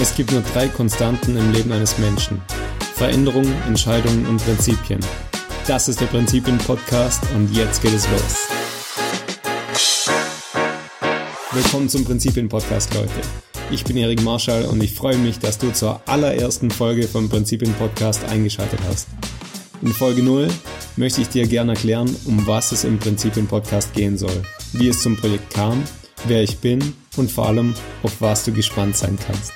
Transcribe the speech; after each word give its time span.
Es 0.00 0.14
gibt 0.14 0.32
nur 0.32 0.40
drei 0.40 0.66
Konstanten 0.66 1.36
im 1.36 1.52
Leben 1.52 1.70
eines 1.72 1.98
Menschen. 1.98 2.40
Veränderungen, 2.94 3.54
Entscheidungen 3.66 4.26
und 4.26 4.42
Prinzipien. 4.42 5.00
Das 5.66 5.88
ist 5.88 6.00
der 6.00 6.06
Prinzipien-Podcast 6.06 7.22
und 7.34 7.54
jetzt 7.54 7.82
geht 7.82 7.92
es 7.92 8.08
los. 8.08 8.48
Willkommen 11.52 11.90
zum 11.90 12.06
Prinzipien-Podcast, 12.06 12.94
Leute. 12.94 13.12
Ich 13.70 13.84
bin 13.84 13.98
Erik 13.98 14.22
Marschall 14.22 14.64
und 14.64 14.82
ich 14.82 14.94
freue 14.94 15.18
mich, 15.18 15.38
dass 15.38 15.58
du 15.58 15.70
zur 15.70 16.00
allerersten 16.06 16.70
Folge 16.70 17.06
vom 17.06 17.28
Prinzipien-Podcast 17.28 18.24
eingeschaltet 18.24 18.80
hast. 18.88 19.08
In 19.82 19.92
Folge 19.92 20.22
0 20.22 20.48
möchte 20.96 21.20
ich 21.20 21.28
dir 21.28 21.46
gerne 21.46 21.72
erklären, 21.72 22.16
um 22.24 22.46
was 22.46 22.72
es 22.72 22.84
im 22.84 22.98
Prinzipien-Podcast 22.98 23.92
gehen 23.92 24.16
soll, 24.16 24.44
wie 24.72 24.88
es 24.88 25.02
zum 25.02 25.18
Projekt 25.18 25.52
kam, 25.52 25.82
wer 26.26 26.42
ich 26.42 26.56
bin 26.56 26.94
und 27.18 27.30
vor 27.30 27.48
allem, 27.48 27.74
auf 28.02 28.14
was 28.20 28.46
du 28.46 28.52
gespannt 28.52 28.96
sein 28.96 29.18
kannst. 29.26 29.52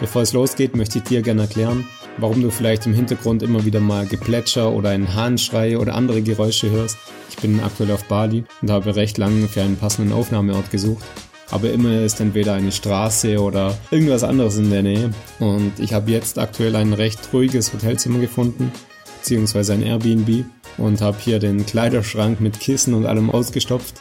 Bevor 0.00 0.22
es 0.22 0.32
losgeht, 0.32 0.74
möchte 0.74 0.98
ich 0.98 1.04
dir 1.04 1.20
gerne 1.20 1.42
erklären, 1.42 1.86
warum 2.16 2.40
du 2.40 2.50
vielleicht 2.50 2.86
im 2.86 2.94
Hintergrund 2.94 3.42
immer 3.42 3.66
wieder 3.66 3.80
mal 3.80 4.06
Geplätscher 4.06 4.72
oder 4.72 4.88
einen 4.88 5.14
Hahnschrei 5.14 5.76
oder 5.76 5.94
andere 5.94 6.22
Geräusche 6.22 6.70
hörst. 6.70 6.96
Ich 7.28 7.36
bin 7.36 7.60
aktuell 7.60 7.90
auf 7.90 8.04
Bali 8.04 8.44
und 8.62 8.70
habe 8.70 8.96
recht 8.96 9.18
lange 9.18 9.46
für 9.46 9.60
einen 9.60 9.76
passenden 9.76 10.14
Aufnahmeort 10.14 10.70
gesucht. 10.70 11.04
Aber 11.50 11.70
immer 11.70 12.00
ist 12.00 12.18
entweder 12.18 12.54
eine 12.54 12.72
Straße 12.72 13.38
oder 13.38 13.76
irgendwas 13.90 14.24
anderes 14.24 14.56
in 14.56 14.70
der 14.70 14.82
Nähe. 14.82 15.10
Und 15.38 15.72
ich 15.78 15.92
habe 15.92 16.10
jetzt 16.10 16.38
aktuell 16.38 16.76
ein 16.76 16.94
recht 16.94 17.20
ruhiges 17.34 17.70
Hotelzimmer 17.72 18.20
gefunden, 18.20 18.72
beziehungsweise 19.18 19.74
ein 19.74 19.82
Airbnb 19.82 20.46
und 20.78 21.02
habe 21.02 21.18
hier 21.20 21.40
den 21.40 21.66
Kleiderschrank 21.66 22.40
mit 22.40 22.58
Kissen 22.58 22.94
und 22.94 23.04
allem 23.04 23.28
ausgestopft 23.28 24.00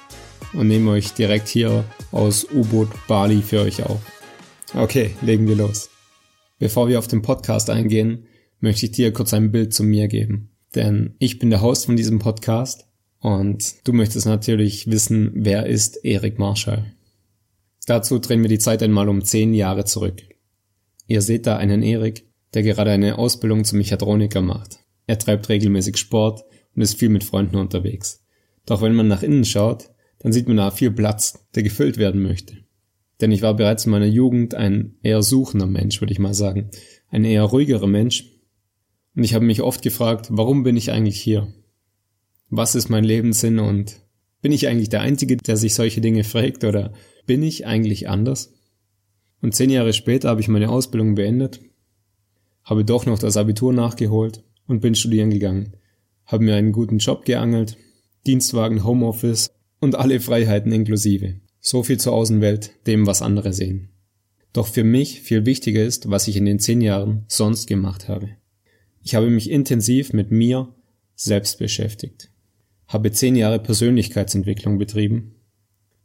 und 0.53 0.69
nehme 0.69 0.91
euch 0.91 1.11
direkt 1.11 1.49
hier 1.49 1.83
aus 2.13 2.47
U-Boot 2.53 2.89
Bali 3.07 3.41
für 3.41 3.61
euch 3.61 3.83
auf. 3.83 3.99
Okay, 4.75 5.11
legen 5.21 5.47
wir 5.47 5.55
los. 5.55 5.89
Bevor 6.59 6.87
wir 6.87 6.99
auf 6.99 7.07
den 7.07 7.23
Podcast 7.23 7.71
eingehen, 7.71 8.27
möchte 8.59 8.85
ich 8.85 8.91
dir 8.91 9.11
kurz 9.11 9.33
ein 9.33 9.51
Bild 9.51 9.73
zu 9.73 9.83
mir 9.83 10.07
geben. 10.07 10.51
Denn 10.75 11.15
ich 11.17 11.39
bin 11.39 11.49
der 11.49 11.61
Host 11.61 11.87
von 11.87 11.95
diesem 11.95 12.19
Podcast 12.19 12.85
und 13.19 13.87
du 13.87 13.93
möchtest 13.93 14.27
natürlich 14.27 14.85
wissen, 14.85 15.31
wer 15.33 15.65
ist 15.65 16.05
Erik 16.05 16.37
Marschall. 16.37 16.93
Dazu 17.87 18.19
drehen 18.19 18.43
wir 18.43 18.49
die 18.49 18.59
Zeit 18.59 18.83
einmal 18.83 19.09
um 19.09 19.23
zehn 19.23 19.55
Jahre 19.55 19.85
zurück. 19.85 20.21
Ihr 21.07 21.21
seht 21.21 21.47
da 21.47 21.57
einen 21.57 21.81
Erik, 21.81 22.27
der 22.53 22.61
gerade 22.61 22.91
eine 22.91 23.17
Ausbildung 23.17 23.63
zum 23.63 23.79
Mechatroniker 23.79 24.41
macht. 24.41 24.79
Er 25.07 25.17
treibt 25.17 25.49
regelmäßig 25.49 25.97
Sport 25.97 26.43
und 26.75 26.83
ist 26.83 26.99
viel 26.99 27.09
mit 27.09 27.23
Freunden 27.23 27.55
unterwegs. 27.55 28.23
Doch 28.67 28.83
wenn 28.83 28.93
man 28.93 29.07
nach 29.07 29.23
innen 29.23 29.45
schaut, 29.45 29.89
dann 30.19 30.31
sieht 30.31 30.47
man 30.47 30.57
da 30.57 30.69
viel 30.69 30.91
Platz, 30.91 31.47
der 31.55 31.63
gefüllt 31.63 31.97
werden 31.97 32.21
möchte. 32.21 32.57
Denn 33.21 33.31
ich 33.31 33.41
war 33.41 33.53
bereits 33.53 33.85
in 33.85 33.91
meiner 33.91 34.05
Jugend 34.05 34.55
ein 34.55 34.95
eher 35.01 35.21
suchender 35.21 35.67
Mensch, 35.67 36.01
würde 36.01 36.13
ich 36.13 36.19
mal 36.19 36.33
sagen. 36.33 36.69
Ein 37.09 37.25
eher 37.25 37.43
ruhigerer 37.43 37.87
Mensch. 37.87 38.25
Und 39.15 39.23
ich 39.23 39.33
habe 39.33 39.45
mich 39.45 39.61
oft 39.61 39.81
gefragt, 39.81 40.27
warum 40.31 40.63
bin 40.63 40.77
ich 40.77 40.91
eigentlich 40.91 41.19
hier? 41.19 41.53
Was 42.49 42.75
ist 42.75 42.89
mein 42.89 43.03
Lebenssinn 43.03 43.59
und 43.59 44.01
bin 44.41 44.51
ich 44.51 44.67
eigentlich 44.67 44.89
der 44.89 45.01
Einzige, 45.01 45.37
der 45.37 45.57
sich 45.57 45.73
solche 45.73 46.01
Dinge 46.01 46.23
fragt 46.23 46.63
oder 46.63 46.93
bin 47.25 47.43
ich 47.43 47.67
eigentlich 47.67 48.07
anders? 48.07 48.53
Und 49.41 49.53
zehn 49.53 49.69
Jahre 49.69 49.93
später 49.93 50.29
habe 50.29 50.41
ich 50.41 50.47
meine 50.47 50.69
Ausbildung 50.69 51.15
beendet, 51.15 51.59
habe 52.63 52.85
doch 52.85 53.05
noch 53.05 53.19
das 53.19 53.37
Abitur 53.37 53.73
nachgeholt 53.73 54.43
und 54.67 54.81
bin 54.81 54.95
studieren 54.95 55.29
gegangen, 55.29 55.73
habe 56.25 56.43
mir 56.43 56.55
einen 56.55 56.71
guten 56.71 56.99
Job 56.99 57.25
geangelt, 57.25 57.77
Dienstwagen, 58.27 58.83
Homeoffice 58.83 59.51
und 59.79 59.95
alle 59.95 60.19
Freiheiten 60.19 60.71
inklusive. 60.71 61.39
So 61.59 61.83
viel 61.83 61.99
zur 61.99 62.13
Außenwelt, 62.13 62.71
dem 62.87 63.05
was 63.05 63.21
andere 63.21 63.53
sehen. 63.53 63.89
Doch 64.53 64.67
für 64.67 64.83
mich 64.83 65.21
viel 65.21 65.45
wichtiger 65.45 65.83
ist, 65.83 66.09
was 66.09 66.27
ich 66.27 66.37
in 66.37 66.45
den 66.45 66.59
zehn 66.59 66.81
Jahren 66.81 67.25
sonst 67.27 67.67
gemacht 67.67 68.07
habe. 68.07 68.29
Ich 69.03 69.15
habe 69.15 69.29
mich 69.29 69.49
intensiv 69.49 70.13
mit 70.13 70.31
mir 70.31 70.73
selbst 71.15 71.59
beschäftigt, 71.59 72.31
habe 72.87 73.11
zehn 73.11 73.35
Jahre 73.35 73.59
Persönlichkeitsentwicklung 73.59 74.77
betrieben, 74.77 75.35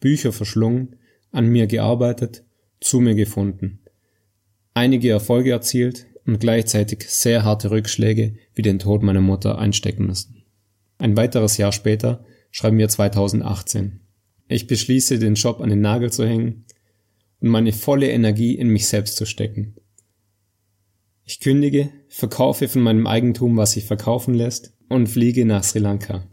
Bücher 0.00 0.32
verschlungen, 0.32 0.96
an 1.30 1.46
mir 1.46 1.66
gearbeitet, 1.66 2.44
zu 2.80 3.00
mir 3.00 3.14
gefunden, 3.14 3.80
einige 4.74 5.10
Erfolge 5.10 5.52
erzielt 5.52 6.06
und 6.26 6.40
gleichzeitig 6.40 7.04
sehr 7.08 7.44
harte 7.44 7.70
Rückschläge 7.70 8.34
wie 8.54 8.62
den 8.62 8.78
Tod 8.78 9.02
meiner 9.02 9.20
Mutter 9.20 9.58
einstecken 9.58 10.06
müssen. 10.06 10.42
Ein 10.98 11.16
weiteres 11.16 11.56
Jahr 11.56 11.72
später 11.72 12.24
schreiben 12.50 12.78
wir 12.78 12.88
2018. 12.88 14.00
Ich 14.54 14.68
beschließe, 14.68 15.18
den 15.18 15.34
Job 15.34 15.60
an 15.60 15.70
den 15.70 15.80
Nagel 15.80 16.12
zu 16.12 16.24
hängen 16.24 16.64
und 17.40 17.48
meine 17.48 17.72
volle 17.72 18.08
Energie 18.08 18.54
in 18.54 18.68
mich 18.68 18.86
selbst 18.86 19.16
zu 19.16 19.26
stecken. 19.26 19.74
Ich 21.24 21.40
kündige, 21.40 21.90
verkaufe 22.06 22.68
von 22.68 22.82
meinem 22.82 23.08
Eigentum, 23.08 23.56
was 23.56 23.72
sich 23.72 23.84
verkaufen 23.84 24.32
lässt, 24.32 24.72
und 24.88 25.08
fliege 25.08 25.44
nach 25.44 25.64
Sri 25.64 25.80
Lanka. 25.80 26.28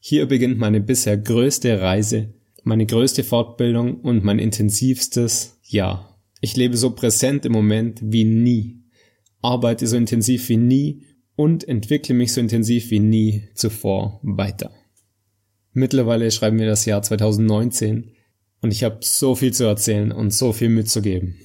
Hier 0.00 0.26
beginnt 0.26 0.58
meine 0.58 0.80
bisher 0.80 1.16
größte 1.16 1.80
Reise, 1.80 2.34
meine 2.64 2.84
größte 2.84 3.22
Fortbildung 3.22 4.00
und 4.00 4.24
mein 4.24 4.40
intensivstes 4.40 5.60
Jahr. 5.62 6.20
Ich 6.40 6.56
lebe 6.56 6.76
so 6.76 6.90
präsent 6.96 7.46
im 7.46 7.52
Moment 7.52 8.00
wie 8.02 8.24
nie, 8.24 8.82
arbeite 9.40 9.86
so 9.86 9.96
intensiv 9.96 10.48
wie 10.48 10.56
nie 10.56 11.04
und 11.36 11.62
entwickle 11.68 12.16
mich 12.16 12.32
so 12.32 12.40
intensiv 12.40 12.90
wie 12.90 12.98
nie 12.98 13.44
zuvor 13.54 14.18
weiter. 14.24 14.72
Mittlerweile 15.72 16.30
schreiben 16.30 16.58
wir 16.58 16.66
das 16.66 16.84
Jahr 16.84 17.02
2019 17.02 18.10
und 18.62 18.72
ich 18.72 18.84
habe 18.84 18.98
so 19.00 19.34
viel 19.34 19.52
zu 19.52 19.64
erzählen 19.64 20.12
und 20.12 20.32
so 20.32 20.52
viel 20.52 20.68
mitzugeben. 20.68 21.36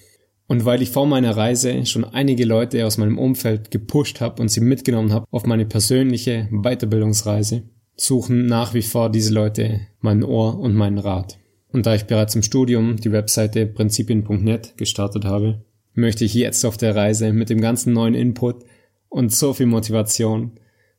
Und 0.47 0.65
weil 0.65 0.81
ich 0.81 0.91
vor 0.91 1.07
meiner 1.07 1.35
Reise 1.35 1.85
schon 1.85 2.03
einige 2.03 2.45
Leute 2.45 2.85
aus 2.85 2.97
meinem 2.97 3.17
Umfeld 3.17 3.71
gepusht 3.71 4.21
habe 4.21 4.41
und 4.41 4.49
sie 4.49 4.61
mitgenommen 4.61 5.11
habe 5.11 5.25
auf 5.31 5.45
meine 5.45 5.65
persönliche 5.65 6.47
Weiterbildungsreise, 6.51 7.63
suchen 7.95 8.45
nach 8.45 8.73
wie 8.73 8.81
vor 8.81 9.09
diese 9.09 9.33
Leute 9.33 9.81
mein 10.01 10.23
Ohr 10.23 10.59
und 10.59 10.75
meinen 10.75 10.99
Rat. 10.99 11.39
Und 11.71 11.85
da 11.85 11.95
ich 11.95 12.05
bereits 12.05 12.35
im 12.35 12.43
Studium 12.43 12.97
die 12.97 13.11
Webseite 13.11 13.65
prinzipien.net 13.65 14.77
gestartet 14.77 15.25
habe, 15.25 15.63
möchte 15.93 16.25
ich 16.25 16.33
jetzt 16.33 16.63
auf 16.65 16.77
der 16.77 16.95
Reise 16.95 17.33
mit 17.33 17.49
dem 17.49 17.61
ganzen 17.61 17.93
neuen 17.93 18.13
Input 18.13 18.65
und 19.09 19.31
so 19.31 19.53
viel 19.53 19.65
Motivation 19.65 20.51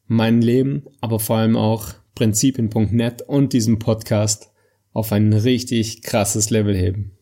mein 0.06 0.40
Leben, 0.40 0.84
aber 1.00 1.20
vor 1.20 1.36
allem 1.36 1.56
auch 1.56 1.94
Prinzipien.net 2.16 3.22
und 3.22 3.52
diesem 3.52 3.78
Podcast 3.78 4.50
auf 4.92 5.12
ein 5.12 5.32
richtig 5.32 6.02
krasses 6.02 6.50
Level 6.50 6.74
heben. 6.74 7.12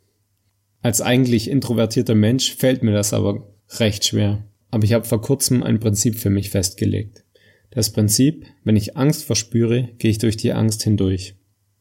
Als 0.81 1.01
eigentlich 1.01 1.51
introvertierter 1.51 2.15
Mensch 2.15 2.55
fällt 2.55 2.83
mir 2.83 2.93
das 2.93 3.13
aber 3.13 3.53
recht 3.81 4.05
schwer. 4.05 4.45
Aber 4.71 4.85
ich 4.85 4.93
habe 4.93 5.05
vor 5.05 5.21
kurzem 5.21 5.63
ein 5.63 5.81
Prinzip 5.81 6.17
für 6.17 6.31
mich 6.31 6.51
festgelegt. 6.51 7.25
Das 7.71 7.91
Prinzip, 7.91 8.47
wenn 8.63 8.77
ich 8.77 8.97
Angst 8.97 9.25
verspüre, 9.25 9.91
gehe 9.99 10.13
ich 10.13 10.19
durch 10.19 10.37
die 10.37 10.53
Angst 10.53 10.85
hindurch. 10.85 11.35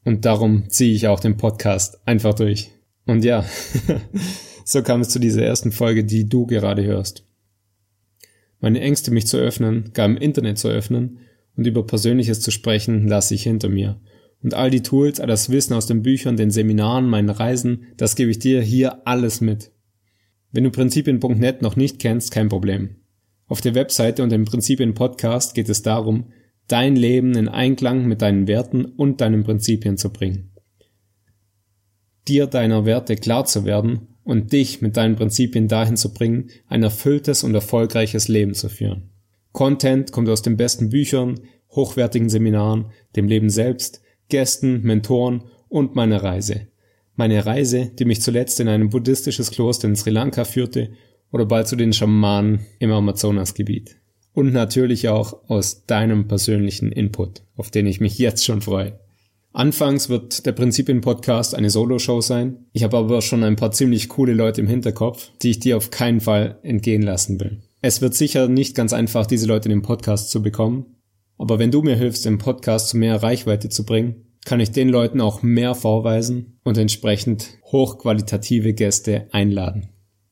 Und 0.04 0.26
darum 0.26 0.70
ziehe 0.70 0.94
ich 0.94 1.08
auch 1.08 1.20
den 1.20 1.38
Podcast 1.38 2.06
einfach 2.08 2.34
durch. 2.34 2.72
Und 3.06 3.24
ja, 3.24 3.46
so 4.66 4.82
kam 4.82 5.02
es 5.02 5.10
zu 5.10 5.20
dieser 5.20 5.44
ersten 5.44 5.72
Folge, 5.72 6.04
die 6.04 6.28
du 6.28 6.48
gerade 6.48 6.84
hörst. 6.84 7.26
Meine 8.60 8.80
Ängste, 8.82 9.12
mich 9.12 9.28
zu 9.28 9.38
öffnen, 9.38 9.92
gar 9.94 10.08
im 10.08 10.18
Internet 10.18 10.58
zu 10.58 10.70
öffnen, 10.70 11.20
und 11.56 11.68
über 11.68 11.86
Persönliches 11.86 12.42
zu 12.42 12.52
sprechen, 12.52 13.08
lasse 13.08 13.36
ich 13.36 13.44
hinter 13.44 13.70
mir. 13.70 14.00
Und 14.42 14.54
all 14.54 14.70
die 14.70 14.84
Tools, 14.84 15.20
all 15.20 15.28
das 15.28 15.50
Wissen 15.50 15.74
aus 15.74 15.88
den 15.88 16.02
Büchern, 16.02 16.36
den 16.36 16.52
Seminaren, 16.52 17.08
meinen 17.08 17.30
Reisen, 17.30 17.86
das 17.98 18.16
gebe 18.16 18.32
ich 18.32 18.40
dir 18.40 18.62
hier 18.62 19.08
alles 19.08 19.40
mit. 19.40 19.72
Wenn 20.52 20.66
du 20.66 20.72
Prinzipien.net 20.72 21.62
noch 21.62 21.76
nicht 21.76 22.00
kennst, 22.00 22.32
kein 22.32 22.50
Problem. 22.50 22.98
Auf 23.48 23.62
der 23.62 23.76
Webseite 23.76 24.24
und 24.24 24.34
im 24.34 24.46
Prinzipien 24.46 24.94
Podcast 24.94 25.56
geht 25.56 25.70
es 25.70 25.82
darum, 25.82 26.32
dein 26.68 26.96
Leben 26.96 27.36
in 27.36 27.48
Einklang 27.48 28.06
mit 28.06 28.22
deinen 28.22 28.48
Werten 28.48 28.86
und 28.86 29.22
deinen 29.22 29.44
Prinzipien 29.44 29.98
zu 29.98 30.12
bringen. 30.12 30.52
Dir 32.28 32.48
deiner 32.48 32.86
Werte 32.86 33.16
klar 33.16 33.46
zu 33.46 33.66
werden 33.66 34.08
und 34.24 34.54
dich 34.54 34.82
mit 34.82 34.98
deinen 34.98 35.16
Prinzipien 35.16 35.68
dahin 35.68 35.98
zu 35.98 36.14
bringen, 36.14 36.50
ein 36.68 36.84
erfülltes 36.84 37.44
und 37.44 37.54
erfolgreiches 37.54 38.28
Leben 38.28 38.54
zu 38.54 38.70
führen. 38.70 39.13
Content 39.54 40.12
kommt 40.12 40.28
aus 40.30 40.42
den 40.42 40.58
besten 40.58 40.90
Büchern, 40.90 41.40
hochwertigen 41.72 42.30
Seminaren, 42.30 42.88
dem 43.16 43.28
Leben 43.28 43.50
selbst, 43.50 44.02
Gästen, 44.28 44.82
Mentoren 44.82 45.44
und 45.70 45.96
meiner 45.96 46.22
Reise. 46.22 46.68
Meine 47.16 47.46
Reise, 47.46 47.92
die 47.98 48.06
mich 48.06 48.22
zuletzt 48.22 48.60
in 48.60 48.68
ein 48.68 48.90
buddhistisches 48.90 49.52
Kloster 49.52 49.88
in 49.88 49.96
Sri 49.96 50.10
Lanka 50.10 50.44
führte 50.44 50.90
oder 51.32 51.46
bald 51.46 51.68
zu 51.68 51.76
den 51.76 51.94
Schamanen 51.94 52.66
im 52.80 52.92
Amazonasgebiet. 52.92 53.98
Und 54.34 54.52
natürlich 54.52 55.10
auch 55.10 55.48
aus 55.48 55.86
deinem 55.86 56.28
persönlichen 56.28 56.92
Input, 56.92 57.44
auf 57.56 57.70
den 57.70 57.86
ich 57.86 58.02
mich 58.02 58.18
jetzt 58.18 58.44
schon 58.44 58.62
freue. 58.62 59.00
Anfangs 59.52 60.10
wird 60.10 60.48
der 60.48 60.54
Prinzipien-Podcast 60.54 61.54
eine 61.54 61.70
Solo-Show 61.70 62.22
sein. 62.22 62.66
Ich 62.72 62.84
habe 62.84 62.98
aber 62.98 63.22
schon 63.22 63.44
ein 63.44 63.56
paar 63.56 63.72
ziemlich 63.72 64.10
coole 64.10 64.34
Leute 64.34 64.62
im 64.62 64.68
Hinterkopf, 64.68 65.30
die 65.44 65.52
ich 65.52 65.60
dir 65.60 65.78
auf 65.78 65.92
keinen 65.92 66.22
Fall 66.22 66.58
entgehen 66.64 67.04
lassen 67.04 67.40
will. 67.40 67.62
Es 67.86 68.00
wird 68.02 68.14
sicher 68.14 68.48
nicht 68.48 68.76
ganz 68.76 68.94
einfach, 68.94 69.26
diese 69.26 69.46
Leute 69.46 69.68
in 69.68 69.76
den 69.76 69.82
Podcast 69.82 70.30
zu 70.30 70.42
bekommen. 70.42 70.86
Aber 71.38 71.60
wenn 71.60 71.70
du 71.70 71.82
mir 71.82 71.98
hilfst, 71.98 72.24
den 72.24 72.38
Podcast 72.38 72.88
zu 72.88 72.98
mehr 72.98 73.22
Reichweite 73.22 73.68
zu 73.68 73.86
bringen, 73.86 74.24
kann 74.46 74.62
ich 74.62 74.72
den 74.72 74.88
Leuten 74.88 75.20
auch 75.20 75.44
mehr 75.44 75.76
vorweisen 75.76 76.58
und 76.64 76.78
entsprechend 76.78 77.58
hochqualitative 77.74 78.74
Gäste 78.74 79.28
einladen. 79.34 79.90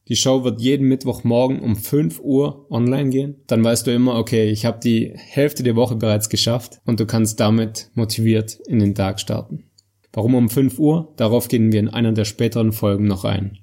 Die 0.07 0.15
Show 0.15 0.45
wird 0.45 0.61
jeden 0.61 0.87
Mittwochmorgen 0.87 1.59
um 1.59 1.75
5 1.75 2.21
Uhr 2.21 2.71
online 2.71 3.09
gehen. 3.09 3.35
Dann 3.47 3.61
weißt 3.61 3.85
du 3.85 3.91
immer, 3.91 4.15
okay, 4.15 4.49
ich 4.49 4.65
habe 4.65 4.79
die 4.81 5.11
Hälfte 5.13 5.61
der 5.61 5.75
Woche 5.75 5.97
bereits 5.97 6.29
geschafft 6.29 6.79
und 6.85 7.01
du 7.01 7.05
kannst 7.05 7.41
damit 7.41 7.89
motiviert 7.95 8.61
in 8.65 8.79
den 8.79 8.95
Tag 8.95 9.19
starten. 9.19 9.65
Warum 10.13 10.35
um 10.35 10.49
5 10.49 10.79
Uhr? 10.79 11.13
Darauf 11.17 11.49
gehen 11.49 11.73
wir 11.73 11.81
in 11.81 11.89
einer 11.89 12.13
der 12.13 12.25
späteren 12.25 12.71
Folgen 12.71 13.07
noch 13.07 13.25
ein. 13.25 13.57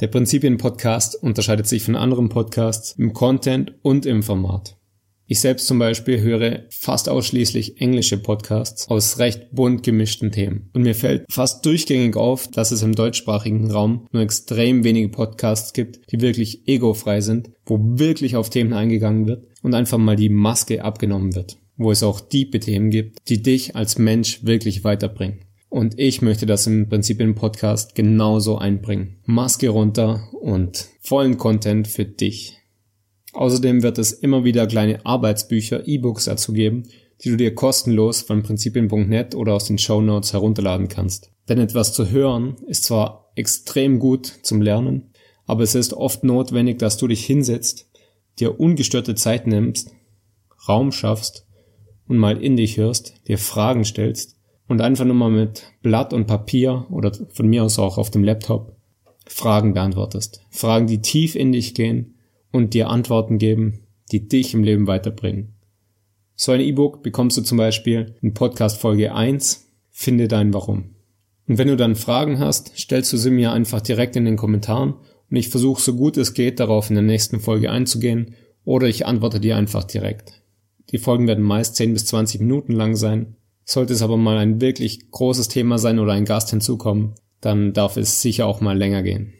Der 0.00 0.06
Prinzipien-Podcast 0.06 1.22
unterscheidet 1.22 1.66
sich 1.66 1.82
von 1.82 1.94
anderen 1.94 2.30
Podcasts 2.30 2.92
im 2.92 3.12
Content 3.12 3.74
und 3.82 4.06
im 4.06 4.22
Format. 4.22 4.78
Ich 5.26 5.40
selbst 5.40 5.66
zum 5.66 5.78
Beispiel 5.78 6.22
höre 6.22 6.64
fast 6.70 7.10
ausschließlich 7.10 7.82
englische 7.82 8.16
Podcasts 8.16 8.88
aus 8.88 9.18
recht 9.18 9.52
bunt 9.52 9.82
gemischten 9.82 10.32
Themen. 10.32 10.70
Und 10.72 10.82
mir 10.82 10.94
fällt 10.94 11.30
fast 11.30 11.66
durchgängig 11.66 12.16
auf, 12.16 12.48
dass 12.48 12.70
es 12.70 12.82
im 12.82 12.94
deutschsprachigen 12.94 13.70
Raum 13.70 14.08
nur 14.10 14.22
extrem 14.22 14.84
wenige 14.84 15.10
Podcasts 15.10 15.74
gibt, 15.74 16.10
die 16.10 16.22
wirklich 16.22 16.66
egofrei 16.66 17.20
sind, 17.20 17.50
wo 17.66 17.78
wirklich 17.80 18.36
auf 18.36 18.48
Themen 18.48 18.72
eingegangen 18.72 19.28
wird 19.28 19.48
und 19.62 19.74
einfach 19.74 19.98
mal 19.98 20.16
die 20.16 20.30
Maske 20.30 20.82
abgenommen 20.82 21.34
wird. 21.34 21.58
Wo 21.76 21.90
es 21.90 22.02
auch 22.02 22.20
tiefe 22.20 22.58
Themen 22.58 22.90
gibt, 22.90 23.18
die 23.28 23.42
dich 23.42 23.76
als 23.76 23.98
Mensch 23.98 24.44
wirklich 24.44 24.82
weiterbringen. 24.82 25.44
Und 25.70 26.00
ich 26.00 26.20
möchte 26.20 26.46
das 26.46 26.66
im 26.66 26.88
Prinzip 26.88 27.20
im 27.20 27.36
Podcast 27.36 27.94
genauso 27.94 28.58
einbringen. 28.58 29.20
Maske 29.24 29.68
runter 29.68 30.28
und 30.32 30.88
vollen 31.00 31.38
Content 31.38 31.86
für 31.86 32.04
dich. 32.04 32.58
Außerdem 33.34 33.84
wird 33.84 33.96
es 33.98 34.10
immer 34.10 34.42
wieder 34.42 34.66
kleine 34.66 35.06
Arbeitsbücher, 35.06 35.86
E-Books 35.86 36.24
dazu 36.24 36.52
geben, 36.52 36.88
die 37.22 37.30
du 37.30 37.36
dir 37.36 37.54
kostenlos 37.54 38.22
von 38.22 38.42
Prinzipien.net 38.42 39.36
oder 39.36 39.54
aus 39.54 39.66
den 39.66 39.78
Show 39.78 40.00
Notes 40.00 40.32
herunterladen 40.32 40.88
kannst. 40.88 41.30
Denn 41.48 41.60
etwas 41.60 41.92
zu 41.92 42.10
hören 42.10 42.56
ist 42.66 42.82
zwar 42.82 43.30
extrem 43.36 44.00
gut 44.00 44.26
zum 44.42 44.62
Lernen, 44.62 45.12
aber 45.46 45.62
es 45.62 45.76
ist 45.76 45.94
oft 45.94 46.24
notwendig, 46.24 46.80
dass 46.80 46.96
du 46.96 47.06
dich 47.06 47.24
hinsetzt, 47.24 47.88
dir 48.40 48.58
ungestörte 48.58 49.14
Zeit 49.14 49.46
nimmst, 49.46 49.92
Raum 50.68 50.90
schaffst 50.90 51.46
und 52.08 52.18
mal 52.18 52.42
in 52.42 52.56
dich 52.56 52.76
hörst, 52.76 53.14
dir 53.28 53.38
Fragen 53.38 53.84
stellst 53.84 54.39
und 54.70 54.80
einfach 54.80 55.04
nur 55.04 55.16
mal 55.16 55.30
mit 55.30 55.64
Blatt 55.82 56.12
und 56.12 56.28
Papier 56.28 56.86
oder 56.90 57.12
von 57.30 57.48
mir 57.48 57.64
aus 57.64 57.80
auch 57.80 57.98
auf 57.98 58.12
dem 58.12 58.22
Laptop 58.22 58.76
Fragen 59.26 59.74
beantwortest. 59.74 60.42
Fragen, 60.48 60.86
die 60.86 61.02
tief 61.02 61.34
in 61.34 61.50
dich 61.50 61.74
gehen 61.74 62.14
und 62.52 62.72
dir 62.72 62.88
Antworten 62.88 63.38
geben, 63.38 63.80
die 64.12 64.28
dich 64.28 64.54
im 64.54 64.62
Leben 64.62 64.86
weiterbringen. 64.86 65.56
So 66.36 66.52
ein 66.52 66.60
E-Book 66.60 67.02
bekommst 67.02 67.36
du 67.36 67.42
zum 67.42 67.58
Beispiel 67.58 68.14
in 68.22 68.32
Podcast 68.32 68.78
Folge 68.78 69.12
1, 69.12 69.66
finde 69.90 70.28
dein 70.28 70.54
Warum. 70.54 70.94
Und 71.48 71.58
wenn 71.58 71.66
du 71.66 71.76
dann 71.76 71.96
Fragen 71.96 72.38
hast, 72.38 72.78
stellst 72.78 73.12
du 73.12 73.16
sie 73.16 73.32
mir 73.32 73.50
einfach 73.50 73.80
direkt 73.80 74.14
in 74.14 74.24
den 74.24 74.36
Kommentaren 74.36 74.94
und 75.28 75.36
ich 75.36 75.48
versuche 75.48 75.82
so 75.82 75.96
gut 75.96 76.16
es 76.16 76.32
geht 76.32 76.60
darauf 76.60 76.90
in 76.90 76.94
der 76.94 77.02
nächsten 77.02 77.40
Folge 77.40 77.72
einzugehen 77.72 78.36
oder 78.64 78.86
ich 78.86 79.04
antworte 79.04 79.40
dir 79.40 79.56
einfach 79.56 79.82
direkt. 79.82 80.44
Die 80.90 80.98
Folgen 80.98 81.26
werden 81.26 81.42
meist 81.42 81.74
10 81.74 81.92
bis 81.92 82.06
20 82.06 82.40
Minuten 82.40 82.72
lang 82.72 82.94
sein. 82.94 83.34
Sollte 83.70 83.92
es 83.92 84.02
aber 84.02 84.16
mal 84.16 84.36
ein 84.36 84.60
wirklich 84.60 85.12
großes 85.12 85.46
Thema 85.46 85.78
sein 85.78 86.00
oder 86.00 86.12
ein 86.12 86.24
Gast 86.24 86.50
hinzukommen, 86.50 87.14
dann 87.40 87.72
darf 87.72 87.96
es 87.96 88.20
sicher 88.20 88.48
auch 88.48 88.60
mal 88.60 88.76
länger 88.76 89.04
gehen. 89.04 89.34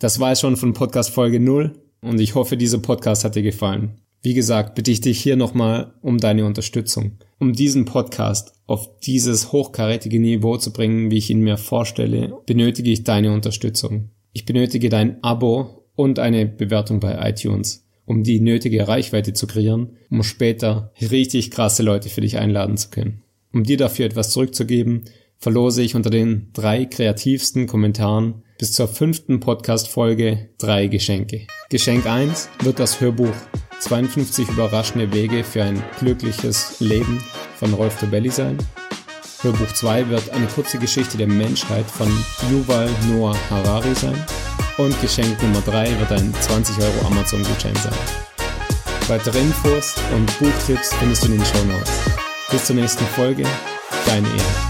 Das 0.00 0.18
war 0.18 0.32
es 0.32 0.40
schon 0.40 0.56
von 0.56 0.72
Podcast 0.72 1.10
Folge 1.10 1.38
0 1.38 1.80
und 2.00 2.18
ich 2.18 2.34
hoffe, 2.34 2.56
dieser 2.56 2.80
Podcast 2.80 3.22
hat 3.22 3.36
dir 3.36 3.42
gefallen. 3.42 4.00
Wie 4.20 4.34
gesagt, 4.34 4.74
bitte 4.74 4.90
ich 4.90 5.00
dich 5.00 5.20
hier 5.20 5.36
nochmal 5.36 5.94
um 6.02 6.18
deine 6.18 6.44
Unterstützung. 6.44 7.18
Um 7.38 7.52
diesen 7.52 7.84
Podcast 7.84 8.52
auf 8.66 8.98
dieses 8.98 9.52
hochkarätige 9.52 10.18
Niveau 10.18 10.56
zu 10.56 10.72
bringen, 10.72 11.12
wie 11.12 11.18
ich 11.18 11.30
ihn 11.30 11.42
mir 11.42 11.56
vorstelle, 11.56 12.36
benötige 12.46 12.90
ich 12.90 13.04
deine 13.04 13.32
Unterstützung. 13.32 14.10
Ich 14.32 14.44
benötige 14.44 14.88
dein 14.88 15.22
Abo 15.22 15.86
und 15.94 16.18
eine 16.18 16.46
Bewertung 16.46 16.98
bei 16.98 17.30
iTunes, 17.30 17.86
um 18.06 18.24
die 18.24 18.40
nötige 18.40 18.88
Reichweite 18.88 19.34
zu 19.34 19.46
kreieren, 19.46 19.90
um 20.10 20.24
später 20.24 20.92
richtig 21.00 21.52
krasse 21.52 21.84
Leute 21.84 22.08
für 22.08 22.22
dich 22.22 22.38
einladen 22.38 22.76
zu 22.76 22.90
können. 22.90 23.22
Um 23.58 23.64
dir 23.64 23.76
dafür 23.76 24.06
etwas 24.06 24.30
zurückzugeben, 24.30 25.06
verlose 25.36 25.82
ich 25.82 25.96
unter 25.96 26.10
den 26.10 26.52
drei 26.52 26.84
kreativsten 26.84 27.66
Kommentaren 27.66 28.44
bis 28.56 28.70
zur 28.70 28.86
fünften 28.86 29.40
Podcast-Folge 29.40 30.50
drei 30.58 30.86
Geschenke. 30.86 31.48
Geschenk 31.68 32.06
1 32.06 32.50
wird 32.62 32.78
das 32.78 33.00
Hörbuch 33.00 33.34
52 33.80 34.48
überraschende 34.48 35.12
Wege 35.12 35.42
für 35.42 35.64
ein 35.64 35.82
glückliches 35.98 36.78
Leben 36.78 37.20
von 37.56 37.74
Rolf 37.74 37.98
Tobelli 37.98 38.30
sein. 38.30 38.58
Hörbuch 39.42 39.72
2 39.72 40.08
wird 40.08 40.30
eine 40.30 40.46
kurze 40.46 40.78
Geschichte 40.78 41.18
der 41.18 41.26
Menschheit 41.26 41.86
von 41.86 42.06
Yuval 42.52 42.88
Noah 43.10 43.36
Harari 43.50 43.96
sein. 43.96 44.24
Und 44.76 45.00
Geschenk 45.00 45.42
Nummer 45.42 45.62
3 45.62 45.98
wird 45.98 46.12
ein 46.12 46.32
20 46.32 46.78
Euro 46.78 47.06
Amazon-Gutschein 47.08 47.74
sein. 47.74 47.98
Weitere 49.08 49.40
Infos 49.40 49.96
und 50.14 50.26
Buchtipps 50.38 50.94
findest 50.94 51.24
du 51.24 51.32
in 51.32 51.38
den 51.38 51.44
Show 51.44 51.64
Notes. 51.64 52.27
Bis 52.50 52.64
zur 52.64 52.76
nächsten 52.76 53.04
Folge, 53.04 53.44
deine 54.06 54.26
Ehre. 54.26 54.67